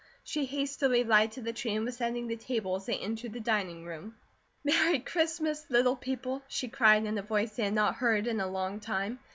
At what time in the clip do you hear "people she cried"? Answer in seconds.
5.95-7.05